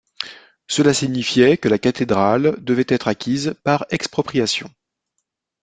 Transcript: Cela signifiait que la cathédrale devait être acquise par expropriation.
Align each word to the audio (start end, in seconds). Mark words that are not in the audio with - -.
Cela 0.67 0.95
signifiait 0.95 1.57
que 1.59 1.69
la 1.69 1.77
cathédrale 1.77 2.55
devait 2.63 2.87
être 2.89 3.07
acquise 3.07 3.53
par 3.63 3.85
expropriation. 3.91 4.67